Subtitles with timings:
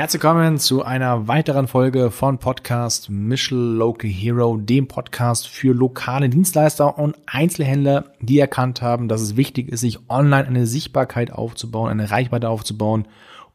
[0.00, 6.30] Herzlich willkommen zu einer weiteren Folge von Podcast Michel Local Hero, dem Podcast für lokale
[6.30, 11.90] Dienstleister und Einzelhändler, die erkannt haben, dass es wichtig ist, sich online eine Sichtbarkeit aufzubauen,
[11.90, 13.08] eine Reichweite aufzubauen,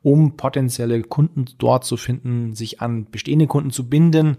[0.04, 4.38] um potenzielle Kunden dort zu finden, sich an bestehende Kunden zu binden,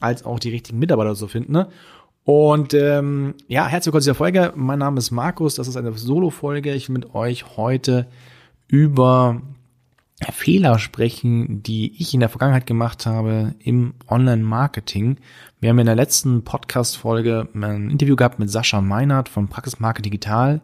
[0.00, 1.66] als auch die richtigen Mitarbeiter zu finden.
[2.24, 4.54] Und ähm, ja, herzlich willkommen zu dieser Folge.
[4.56, 6.72] Mein Name ist Markus, das ist eine Solo-Folge.
[6.72, 8.06] Ich will mit euch heute
[8.68, 9.42] über
[10.30, 15.16] Fehler sprechen, die ich in der Vergangenheit gemacht habe im Online-Marketing.
[15.60, 20.04] Wir haben in der letzten Podcast-Folge ein Interview gehabt mit Sascha Meinert von Praxis Market
[20.04, 20.60] Digital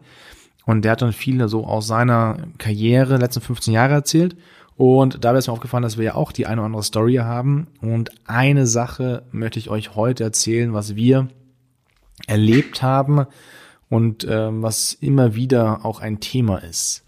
[0.65, 4.37] und der hat dann viele so aus seiner Karriere letzten 15 Jahre erzählt.
[4.77, 7.67] Und da ist mir aufgefallen, dass wir ja auch die eine oder andere Story haben.
[7.81, 11.27] Und eine Sache möchte ich euch heute erzählen, was wir
[12.27, 13.25] erlebt haben
[13.89, 17.03] und ähm, was immer wieder auch ein Thema ist.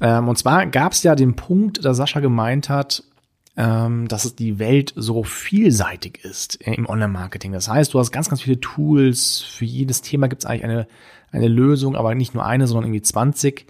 [0.00, 3.02] Ähm, und zwar gab es ja den Punkt, da Sascha gemeint hat,
[3.56, 7.52] ähm, dass die Welt so vielseitig ist im Online-Marketing.
[7.52, 9.40] Das heißt, du hast ganz, ganz viele Tools.
[9.40, 10.86] Für jedes Thema gibt es eigentlich eine,
[11.32, 13.66] eine Lösung, aber nicht nur eine, sondern irgendwie 20.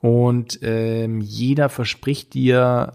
[0.00, 2.94] Und ähm, jeder verspricht dir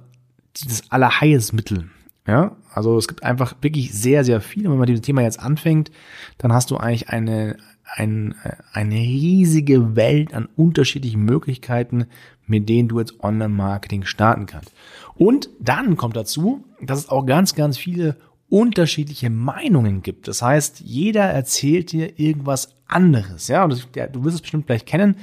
[0.57, 1.89] dieses allerheiles Mittel.
[2.27, 4.65] Ja, also es gibt einfach wirklich sehr, sehr viel.
[4.65, 5.91] Und wenn man dieses Thema jetzt anfängt,
[6.37, 7.57] dann hast du eigentlich eine,
[7.95, 8.35] ein,
[8.73, 12.05] eine riesige Welt an unterschiedlichen Möglichkeiten,
[12.45, 14.71] mit denen du jetzt Online-Marketing starten kannst.
[15.15, 18.17] Und dann kommt dazu, dass es auch ganz, ganz viele
[18.49, 20.27] unterschiedliche Meinungen gibt.
[20.27, 23.47] Das heißt, jeder erzählt dir irgendwas anderes.
[23.47, 25.15] Ja, und das, ja, du wirst es bestimmt vielleicht kennen.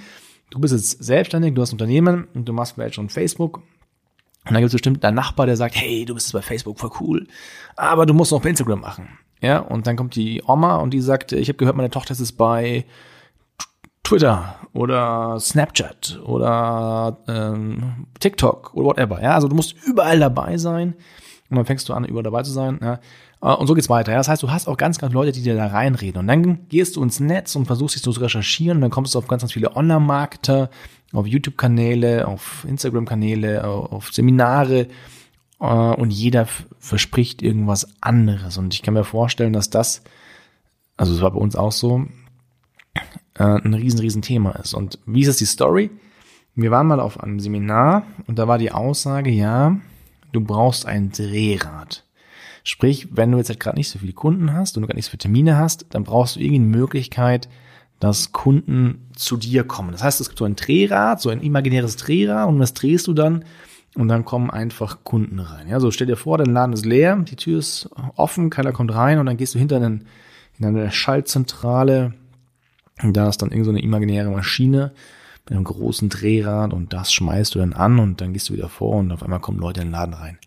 [0.51, 3.59] Du bist jetzt selbstständig, du hast ein Unternehmen und du machst vielleicht schon Facebook.
[3.59, 6.91] Und dann gibt es bestimmt deinen Nachbar, der sagt, hey, du bist bei Facebook voll
[7.01, 7.27] cool,
[7.77, 9.19] aber du musst noch bei Instagram machen.
[9.41, 12.33] Ja, und dann kommt die Oma und die sagt, ich habe gehört, meine Tochter ist
[12.33, 12.85] bei
[14.03, 19.23] Twitter oder Snapchat oder ähm, TikTok oder whatever.
[19.23, 20.95] Ja, also du musst überall dabei sein
[21.51, 22.79] und dann fängst du an, überall dabei zu sein.
[22.83, 23.01] Ja.
[23.43, 24.13] Äh, und so geht's weiter.
[24.13, 24.19] Ja.
[24.19, 26.21] Das heißt, du hast auch ganz, ganz Leute, die dir da reinreden.
[26.21, 29.15] Und dann gehst du ins Netz und versuchst dich so zu recherchieren und dann kommst
[29.15, 30.71] du auf ganz, ganz viele Online-Marketer,
[31.13, 34.89] auf YouTube-Kanäle, auf Instagram-Kanäle, auf Seminare
[35.59, 36.47] und jeder
[36.79, 38.59] verspricht irgendwas anderes.
[38.59, 40.03] Und ich kann mir vorstellen, dass das,
[40.97, 42.07] also es war bei uns auch so,
[43.35, 44.75] äh, ein riesen, riesen Thema ist.
[44.75, 45.91] Und wie ist es die Story?
[46.55, 49.77] Wir waren mal auf einem Seminar und da war die Aussage, ja,
[50.33, 52.05] du brauchst ein Drehrad.
[52.65, 55.07] Sprich, wenn du jetzt halt gerade nicht so viele Kunden hast und du gerade nicht
[55.07, 57.49] so viele Termine hast, dann brauchst du irgendeine Möglichkeit,
[58.01, 59.93] dass Kunden zu dir kommen.
[59.93, 63.15] Das heißt, es gibt so ein Drehrad, so ein imaginäres Drehrad und das drehst du
[63.15, 63.45] dann
[63.95, 65.69] und dann kommen einfach Kunden rein.
[65.69, 68.95] Ja, so stell dir vor, dein Laden ist leer, die Tür ist offen, keiner kommt
[68.95, 70.07] rein und dann gehst du hinter einen,
[70.59, 72.15] in eine Schaltzentrale.
[73.03, 74.93] Und da ist dann irgend so eine imaginäre Maschine
[75.45, 78.69] mit einem großen Drehrad und das schmeißt du dann an und dann gehst du wieder
[78.69, 80.39] vor und auf einmal kommen Leute in den Laden rein.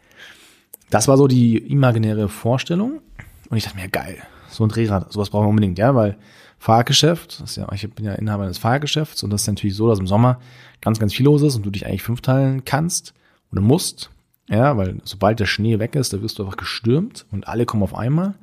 [0.90, 3.02] Das war so die imaginäre Vorstellung
[3.50, 4.18] und ich dachte mir, geil,
[4.50, 6.18] so ein Drehrad, sowas brauchen wir unbedingt, ja, weil
[6.60, 9.88] Fahrgeschäft, das ist ja, ich bin ja Inhaber eines Fahrgeschäfts und das ist natürlich so,
[9.88, 10.40] dass im Sommer
[10.82, 13.14] ganz, ganz viel los ist und du dich eigentlich fünf teilen kannst
[13.52, 14.10] oder musst.
[14.50, 17.84] Ja, weil sobald der Schnee weg ist, da wirst du einfach gestürmt und alle kommen
[17.84, 18.36] auf einmal.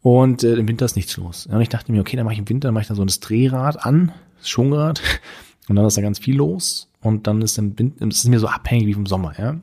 [0.00, 1.46] Und äh, im Winter ist nichts los.
[1.48, 2.94] Ja, und ich dachte mir, okay, dann mache ich im Winter, dann mache ich da
[2.94, 5.00] so ein Drehrad an, das Schwungrad,
[5.68, 6.88] und dann ist da ganz viel los.
[7.00, 9.56] Und dann ist im Winter, es ist mir so abhängig wie vom Sommer, ja.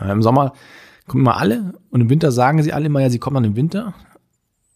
[0.00, 0.12] ja.
[0.12, 0.54] Im Sommer
[1.06, 3.56] kommen immer alle und im Winter sagen sie alle immer, ja, sie kommen dann im
[3.56, 3.94] Winter,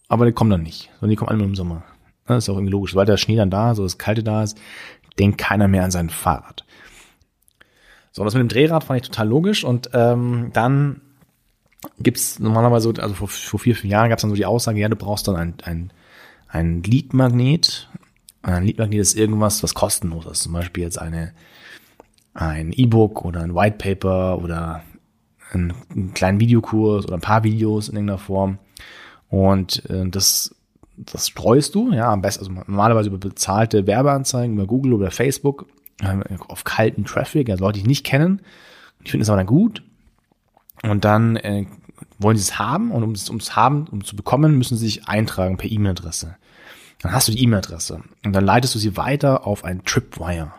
[0.09, 1.85] aber die kommen dann nicht, sondern die kommen alle nur im Sommer.
[2.27, 4.59] Das ist auch irgendwie logisch, weil der Schnee dann da, so das Kalte da ist,
[5.19, 6.65] denkt keiner mehr an sein Fahrrad.
[8.13, 11.01] So, das mit dem Drehrad fand ich total logisch und ähm, dann
[11.99, 14.97] gibt's normalerweise, also vor, vor vier, fünf Jahren gab's dann so die Aussage, ja, du
[14.97, 15.93] brauchst dann ein, ein,
[16.49, 17.89] ein Leadmagnet.
[18.43, 20.43] Ein Leadmagnet ist irgendwas, was kostenlos ist.
[20.43, 21.33] Zum Beispiel jetzt eine,
[22.35, 24.83] ein E-Book oder ein White Paper oder
[25.51, 28.59] einen, einen kleinen Videokurs oder ein paar Videos in irgendeiner Form.
[29.29, 30.55] Und äh, das,
[30.97, 35.67] das streust du, ja, am besten, also normalerweise über bezahlte Werbeanzeigen, über Google oder Facebook
[36.49, 38.41] auf kalten Traffic, also Leute, die ich nicht kennen.
[39.05, 39.83] Die finden es aber dann gut.
[40.83, 41.67] Und dann äh,
[42.19, 45.09] wollen sie es haben und um es ums haben, um zu bekommen, müssen sie sich
[45.09, 46.37] eintragen per E-Mail-Adresse.
[47.03, 50.53] Dann hast du die E-Mail-Adresse und dann leitest du sie weiter auf ein Tripwire,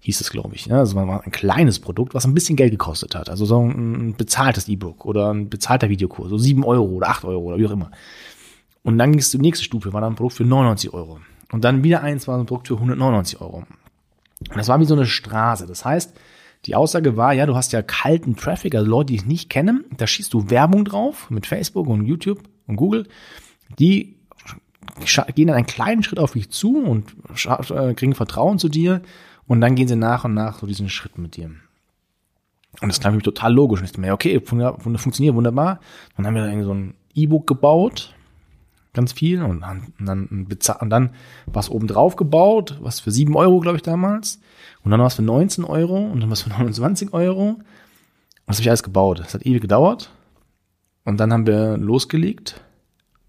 [0.00, 0.66] hieß es, glaube ich.
[0.66, 3.30] Ja, also war ein kleines Produkt, was ein bisschen Geld gekostet hat.
[3.30, 7.42] Also so ein bezahltes E-Book oder ein bezahlter Videokurs, so sieben Euro oder acht Euro
[7.42, 7.90] oder wie auch immer.
[8.84, 11.20] Und dann gingst du die nächste Stufe, war dann ein Produkt für 99 Euro.
[11.50, 13.64] Und dann wieder eins war ein Produkt für 199 Euro.
[14.54, 15.66] Das war wie so eine Straße.
[15.66, 16.14] Das heißt,
[16.66, 19.84] die Aussage war, ja, du hast ja kalten Traffic, also Leute, die ich nicht kenne,
[19.96, 23.08] da schießt du Werbung drauf mit Facebook und YouTube und Google.
[23.78, 24.16] Die
[25.34, 29.02] gehen dann einen kleinen Schritt auf dich zu und äh, kriegen Vertrauen zu dir
[29.46, 31.50] und dann gehen sie nach und nach so diesen Schritt mit dir.
[32.80, 33.80] Und das klang für mich total logisch.
[33.80, 35.80] Und ich dachte mir, okay, funktioniert wunderbar.
[36.16, 38.14] Dann haben wir irgendwie so ein E-Book gebaut,
[38.92, 40.46] ganz viel, und dann, und dann,
[40.80, 41.10] und dann
[41.46, 44.40] was oben drauf gebaut, was für sieben Euro, glaube ich, damals.
[44.84, 47.48] Und dann was für 19 Euro und dann was für 29 Euro.
[47.50, 47.64] Und
[48.46, 49.20] das habe ich alles gebaut.
[49.20, 50.10] Das hat ewig gedauert.
[51.04, 52.60] Und dann haben wir losgelegt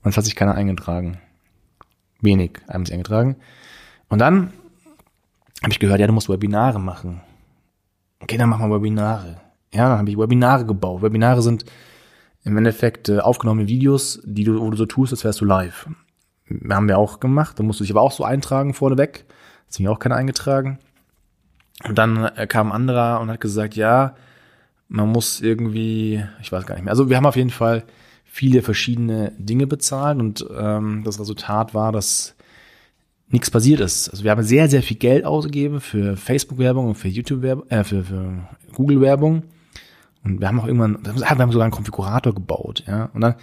[0.04, 1.20] und es hat sich keiner eingetragen.
[2.22, 3.38] Wenig haben sich eingetragen.
[4.10, 4.54] Und dann
[5.62, 7.22] habe ich gehört, ja, du musst Webinare machen.
[8.20, 9.42] Okay, dann machen wir Webinare.
[9.74, 11.02] Ja, dann habe ich Webinare gebaut.
[11.02, 11.66] Webinare sind
[12.44, 15.88] im Endeffekt äh, aufgenommene Videos, die du, wo du so tust, als wärst du live.
[16.70, 17.58] Haben wir auch gemacht.
[17.58, 19.26] Da musst du dich aber auch so eintragen vorneweg.
[19.66, 20.80] Hat sich auch keiner eingetragen.
[21.88, 24.16] Und dann äh, kam ein anderer und hat gesagt, ja,
[24.88, 26.92] man muss irgendwie, ich weiß gar nicht mehr.
[26.92, 27.84] Also wir haben auf jeden Fall
[28.26, 32.36] viele verschiedene Dinge bezahlt und ähm, das Resultat war, dass
[33.28, 34.10] nichts passiert ist.
[34.10, 38.04] Also wir haben sehr, sehr viel Geld ausgegeben für Facebook-Werbung und für YouTube-Werbung, äh, für,
[38.04, 39.44] für Google-Werbung.
[40.24, 43.10] Und wir haben auch irgendwann, wir haben sogar einen Konfigurator gebaut, ja.
[43.14, 43.36] Und dann,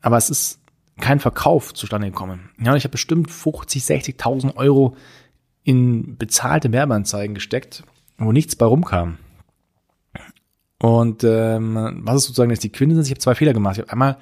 [0.00, 0.60] aber es ist
[1.00, 2.50] kein Verkauf zustande gekommen.
[2.62, 4.96] Ja, und ich habe bestimmt 50, 60.000 Euro
[5.62, 7.84] in bezahlte Werbeanzeigen gesteckt,
[8.18, 9.18] wo nichts bei rumkam.
[10.82, 13.06] Und ähm, was ist sozusagen jetzt die Quintessenz?
[13.06, 13.76] Ich habe zwei Fehler gemacht.
[13.76, 14.18] Ich habe einmal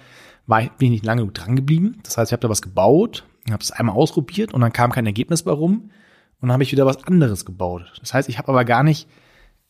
[0.49, 2.01] war ich, bin ich nicht lange genug dran geblieben.
[2.03, 5.07] Das heißt, ich habe da was gebaut, habe es einmal ausprobiert und dann kam kein
[5.07, 5.91] Ergebnis bei rum
[6.41, 7.93] und dann habe ich wieder was anderes gebaut.
[8.01, 9.09] Das heißt, ich habe aber gar nicht,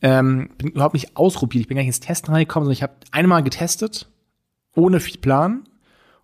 [0.03, 1.63] ähm, bin überhaupt nicht ausprobiert.
[1.63, 4.09] Ich bin gar nicht ins Testen reingekommen, sondern ich habe einmal getestet,
[4.75, 5.69] ohne viel Plan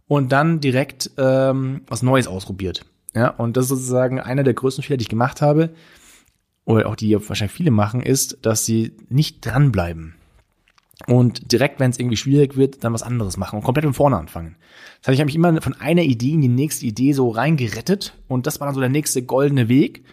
[0.06, 2.84] und dann direkt ähm, was Neues ausprobiert.
[3.14, 5.70] Ja, und das ist sozusagen einer der größten Fehler, die ich gemacht habe,
[6.64, 10.14] oder auch die wahrscheinlich viele machen, ist, dass sie nicht dranbleiben.
[11.06, 14.16] Und direkt, wenn es irgendwie schwierig wird, dann was anderes machen und komplett von vorne
[14.16, 14.56] anfangen.
[15.00, 18.14] Das heißt, ich habe mich immer von einer Idee in die nächste Idee so reingerettet
[18.28, 20.04] und das war dann so der nächste goldene Weg.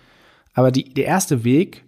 [0.54, 1.86] Aber die, der erste Weg,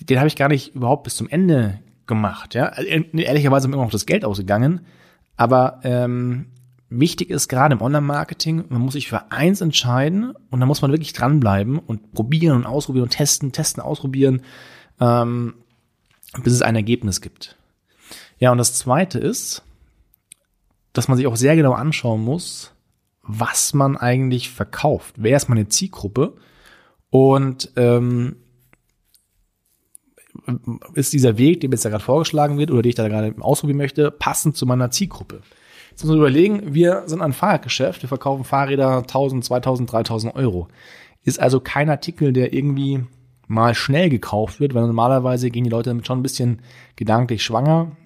[0.00, 2.54] den habe ich gar nicht überhaupt bis zum Ende gemacht.
[2.54, 4.80] Ja, also, ehrlicherweise ist mir immer noch das Geld ausgegangen.
[5.36, 6.46] Aber ähm,
[6.90, 10.90] wichtig ist gerade im Online-Marketing, man muss sich für eins entscheiden und dann muss man
[10.90, 14.42] wirklich dranbleiben und probieren und ausprobieren und testen, testen, ausprobieren,
[15.00, 15.54] ähm,
[16.42, 17.56] bis es ein Ergebnis gibt.
[18.38, 19.62] Ja, und das zweite ist,
[20.92, 22.72] dass man sich auch sehr genau anschauen muss,
[23.22, 25.14] was man eigentlich verkauft.
[25.16, 26.36] Wer ist meine Zielgruppe?
[27.10, 28.36] Und ähm,
[30.94, 33.34] ist dieser Weg, der mir jetzt da gerade vorgeschlagen wird oder den ich da gerade
[33.40, 35.40] ausprobieren möchte, passend zu meiner Zielgruppe?
[35.90, 40.68] Jetzt muss man überlegen, wir sind ein Fahrradgeschäft, wir verkaufen Fahrräder 1000, 2000, 3000 Euro.
[41.22, 43.04] Ist also kein Artikel, der irgendwie
[43.46, 46.62] mal schnell gekauft wird, weil normalerweise gehen die Leute damit schon ein bisschen
[46.96, 47.96] gedanklich schwanger.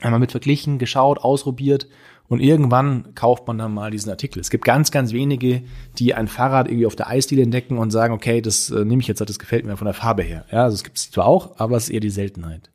[0.00, 1.88] Einmal mit verglichen, geschaut, ausprobiert
[2.28, 4.40] und irgendwann kauft man dann mal diesen Artikel.
[4.40, 5.62] Es gibt ganz, ganz wenige,
[5.98, 9.08] die ein Fahrrad irgendwie auf der Eisdiele entdecken und sagen, okay, das äh, nehme ich
[9.08, 10.44] jetzt, das gefällt mir von der Farbe her.
[10.50, 12.70] Ja, also es gibt es zwar auch, aber es ist eher die Seltenheit.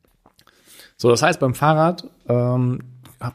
[0.98, 2.80] So, das heißt, beim Fahrrad ähm,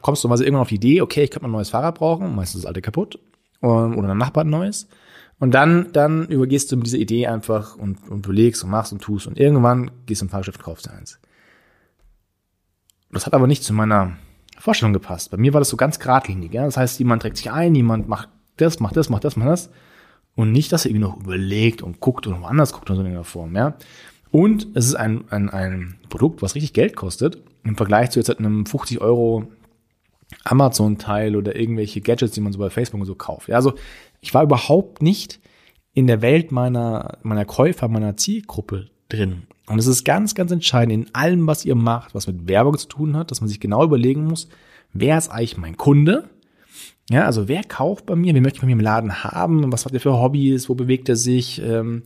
[0.01, 2.35] kommst du mal irgendwann auf die Idee, okay, ich könnte mal ein neues Fahrrad brauchen,
[2.35, 3.19] meistens ist das alte kaputt
[3.63, 4.89] ähm, oder ein Nachbar ein neues.
[5.39, 9.03] Und dann, dann übergehst du mit dieser Idee einfach und, und überlegst und machst und
[9.03, 11.19] tust und irgendwann gehst du im Fahrgeschäft und kaufst eins.
[13.11, 14.17] Das hat aber nicht zu meiner
[14.58, 15.31] Vorstellung gepasst.
[15.31, 16.53] Bei mir war das so ganz geradlinig.
[16.53, 16.64] Ja?
[16.64, 19.70] Das heißt, jemand trägt sich ein, jemand macht das, macht das, macht das, macht das.
[20.35, 23.13] Und nicht, dass er irgendwie noch überlegt und guckt und woanders guckt oder so in
[23.13, 23.55] der Form.
[23.55, 23.77] Ja?
[24.31, 27.43] Und es ist ein, ein, ein Produkt, was richtig Geld kostet.
[27.65, 29.46] Im Vergleich zu jetzt halt einem 50 Euro
[30.44, 33.48] Amazon-Teil oder irgendwelche Gadgets, die man so bei Facebook und so kauft.
[33.48, 33.75] Ja, also
[34.20, 35.41] ich war überhaupt nicht
[35.93, 39.43] in der Welt meiner, meiner Käufer, meiner Zielgruppe drin.
[39.67, 42.89] Und es ist ganz, ganz entscheidend in allem, was ihr macht, was mit Werbung zu
[42.89, 44.48] tun hat, dass man sich genau überlegen muss,
[44.93, 46.29] wer ist eigentlich mein Kunde?
[47.10, 49.84] Ja, also wer kauft bei mir, wer möchte ich bei mir im Laden haben, was
[49.84, 52.03] hat er für Hobbys, wo bewegt er sich, ähm,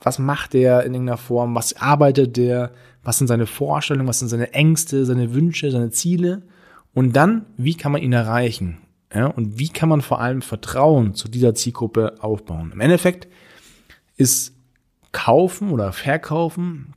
[0.00, 4.28] was macht er in irgendeiner Form, was arbeitet der, was sind seine Vorstellungen, was sind
[4.28, 6.42] seine Ängste, seine Wünsche, seine Ziele
[6.94, 8.78] und dann, wie kann man ihn erreichen?
[9.14, 12.70] Ja, und wie kann man vor allem Vertrauen zu dieser Zielgruppe aufbauen?
[12.72, 13.28] Im Endeffekt
[14.16, 14.54] ist
[15.12, 16.94] Kaufen oder Verkaufen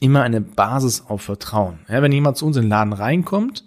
[0.00, 1.78] immer eine Basis auf Vertrauen.
[1.88, 3.64] Ja, wenn jemand zu uns in den Laden reinkommt,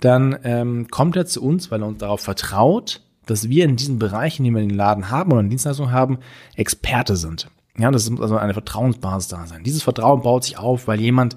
[0.00, 3.98] dann ähm, kommt er zu uns, weil er uns darauf vertraut, dass wir in diesen
[3.98, 6.18] Bereichen, die wir in den Laden haben oder in Dienstleistungen haben,
[6.56, 7.48] Experte sind.
[7.78, 9.62] Ja, das muss also eine Vertrauensbasis da sein.
[9.62, 11.36] Dieses Vertrauen baut sich auf, weil jemand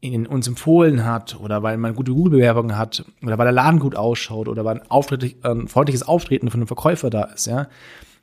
[0.00, 3.96] in uns empfohlen hat oder weil man gute Google-Bewerbungen hat oder weil der Laden gut
[3.96, 7.68] ausschaut oder weil ein, Auftritt, ein freundliches Auftreten von einem Verkäufer da ist, ja.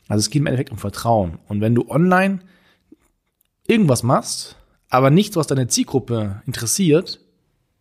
[0.08, 1.40] Also es geht im Endeffekt um Vertrauen.
[1.48, 2.42] Und wenn du online
[3.72, 4.58] irgendwas machst,
[4.90, 7.20] aber nichts, was deine Zielgruppe interessiert,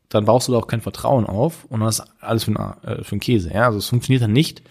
[0.09, 3.19] dann baust du da auch kein Vertrauen auf und das ist alles für einen, äh,
[3.19, 3.53] Käse.
[3.53, 3.67] Ja?
[3.67, 4.63] Also es funktioniert dann nicht.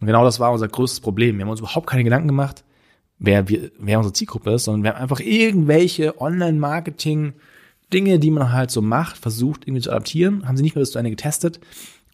[0.00, 1.36] Und genau das war unser größtes Problem.
[1.36, 2.64] Wir haben uns überhaupt keine Gedanken gemacht,
[3.18, 7.34] wer, wir, wer unsere Zielgruppe ist, sondern wir haben einfach irgendwelche Online-Marketing-
[7.92, 10.90] Dinge, die man halt so macht, versucht irgendwie zu adaptieren, haben sie nicht mehr bis
[10.90, 11.60] zu Ende getestet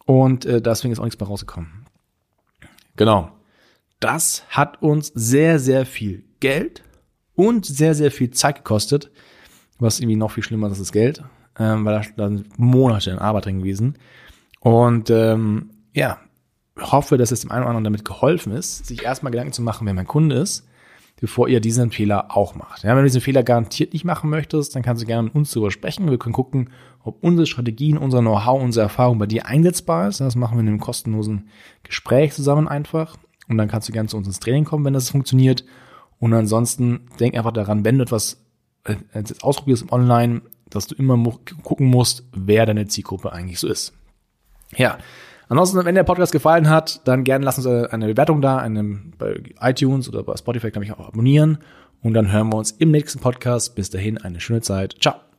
[0.05, 1.85] und äh, deswegen ist auch nichts mehr rausgekommen.
[2.95, 3.31] Genau.
[3.99, 6.83] Das hat uns sehr, sehr viel Geld
[7.41, 9.09] und sehr, sehr viel Zeit gekostet,
[9.79, 11.23] was irgendwie noch viel schlimmer ist als das Geld,
[11.57, 13.97] ähm, weil da sind Monate in Arbeit drin gewesen.
[14.59, 16.19] Und ähm, ja,
[16.79, 19.87] hoffe, dass es dem einen oder anderen damit geholfen ist, sich erstmal Gedanken zu machen,
[19.87, 20.67] wer mein Kunde ist,
[21.19, 22.83] bevor ihr diesen Fehler auch macht.
[22.83, 25.51] Ja, wenn du diesen Fehler garantiert nicht machen möchtest, dann kannst du gerne mit uns
[25.51, 26.11] darüber sprechen.
[26.11, 26.69] Wir können gucken,
[27.03, 30.21] ob unsere Strategien, unser Know-how, unsere Erfahrung bei dir einsetzbar ist.
[30.21, 31.47] Das machen wir in einem kostenlosen
[31.81, 33.17] Gespräch zusammen einfach.
[33.49, 35.65] Und dann kannst du gerne zu uns ins Training kommen, wenn das funktioniert.
[36.21, 38.41] Und ansonsten denk einfach daran, wenn du etwas
[38.85, 38.95] äh,
[39.41, 41.17] ausprobierst online, dass du immer
[41.63, 43.91] gucken musst, wer deine Zielgruppe eigentlich so ist.
[44.77, 44.97] Ja,
[45.51, 49.35] Ansonsten, wenn der Podcast gefallen hat, dann gerne lass uns eine Bewertung da, eine, bei
[49.59, 51.57] iTunes oder bei Spotify kann ich auch abonnieren.
[52.01, 53.75] Und dann hören wir uns im nächsten Podcast.
[53.75, 54.95] Bis dahin eine schöne Zeit.
[55.01, 55.30] Ciao.